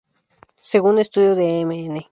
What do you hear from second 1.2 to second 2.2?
de Mn.